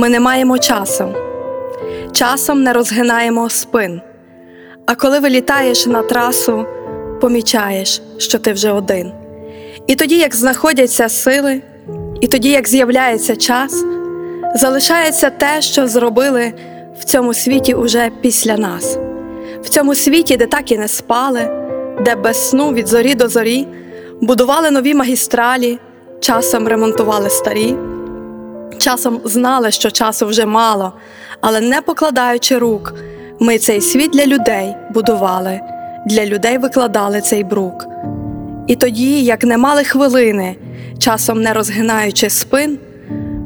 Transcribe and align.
ми 0.00 0.08
не 0.08 0.20
маємо 0.20 0.58
часу, 0.58 1.14
часом 2.12 2.62
не 2.62 2.72
розгинаємо 2.72 3.50
спин. 3.50 4.00
А 4.86 4.94
коли 4.94 5.18
вилітаєш 5.18 5.86
на 5.86 6.02
трасу, 6.02 6.66
помічаєш, 7.20 8.02
що 8.18 8.38
ти 8.38 8.52
вже 8.52 8.72
один. 8.72 9.12
І 9.86 9.94
тоді, 9.94 10.18
як 10.18 10.34
знаходяться 10.34 11.08
сили, 11.08 11.62
і 12.20 12.26
тоді, 12.26 12.50
як 12.50 12.68
з'являється 12.68 13.36
час, 13.36 13.84
залишається 14.54 15.30
те, 15.30 15.62
що 15.62 15.86
зробили 15.86 16.52
в 17.00 17.04
цьому 17.04 17.34
світі 17.34 17.74
уже 17.74 18.10
після 18.20 18.56
нас, 18.56 18.98
в 19.62 19.68
цьому 19.68 19.94
світі, 19.94 20.36
де 20.36 20.46
так 20.46 20.72
і 20.72 20.78
не 20.78 20.88
спали, 20.88 21.40
де 22.04 22.14
без 22.14 22.50
сну 22.50 22.72
від 22.72 22.88
зорі 22.88 23.14
до 23.14 23.28
зорі 23.28 23.66
будували 24.20 24.70
нові 24.70 24.94
магістралі, 24.94 25.78
часом 26.20 26.68
ремонтували 26.68 27.30
старі. 27.30 27.89
Часом 28.78 29.20
знали, 29.24 29.70
що 29.70 29.90
часу 29.90 30.26
вже 30.26 30.46
мало, 30.46 30.92
але 31.40 31.60
не 31.60 31.80
покладаючи 31.80 32.58
рук, 32.58 32.94
ми 33.40 33.58
цей 33.58 33.80
світ 33.80 34.10
для 34.10 34.26
людей 34.26 34.74
будували, 34.94 35.60
для 36.06 36.26
людей 36.26 36.58
викладали 36.58 37.20
цей 37.20 37.44
брук. 37.44 37.86
І 38.66 38.76
тоді, 38.76 39.22
як 39.22 39.44
не 39.44 39.58
мали 39.58 39.84
хвилини, 39.84 40.56
часом 40.98 41.42
не 41.42 41.52
розгинаючи 41.52 42.30
спин, 42.30 42.78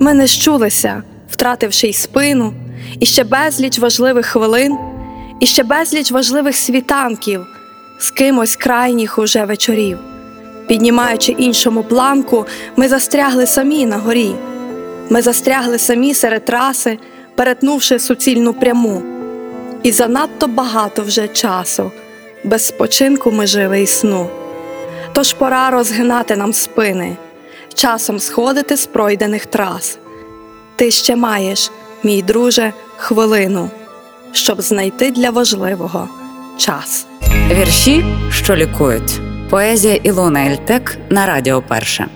ми 0.00 0.14
не 0.14 0.26
щулися, 0.26 1.02
втративши 1.30 1.88
й 1.88 1.92
спину, 1.92 2.54
і 3.00 3.06
ще 3.06 3.24
безліч 3.24 3.78
важливих 3.78 4.26
хвилин, 4.26 4.78
і 5.40 5.46
ще 5.46 5.62
безліч 5.62 6.10
важливих 6.10 6.56
світанків, 6.56 7.46
з 7.98 8.10
кимось 8.10 8.56
крайніх 8.56 9.18
уже 9.18 9.44
вечорів. 9.44 9.98
Піднімаючи 10.68 11.32
іншому 11.32 11.82
планку, 11.82 12.46
ми 12.76 12.88
застрягли 12.88 13.46
самі 13.46 13.86
на 13.86 13.96
горі. 13.96 14.34
Ми 15.10 15.22
застрягли 15.22 15.78
самі 15.78 16.14
серед 16.14 16.44
траси, 16.44 16.98
перетнувши 17.34 17.98
суцільну 17.98 18.54
пряму. 18.54 19.02
І 19.82 19.92
занадто 19.92 20.48
багато 20.48 21.02
вже 21.02 21.28
часу, 21.28 21.90
без 22.44 22.66
спочинку 22.66 23.30
ми 23.30 23.46
жили 23.46 23.82
і 23.82 23.86
сну. 23.86 24.30
Тож 25.12 25.32
пора 25.32 25.70
розгинати 25.70 26.36
нам 26.36 26.52
спини, 26.52 27.16
часом 27.74 28.20
сходити 28.20 28.76
з 28.76 28.86
пройдених 28.86 29.46
трас. 29.46 29.98
Ти 30.76 30.90
ще 30.90 31.16
маєш, 31.16 31.70
мій 32.02 32.22
друже, 32.22 32.72
хвилину, 32.96 33.70
щоб 34.32 34.60
знайти 34.60 35.10
для 35.10 35.30
важливого 35.30 36.08
час. 36.58 37.06
Вірші, 37.50 38.04
що 38.30 38.56
лікують. 38.56 39.20
Поезія 39.50 39.94
Ілона 39.94 40.46
Ельтек 40.46 40.98
на 41.10 41.26
Радіо 41.26 41.62
Перше. 41.62 42.06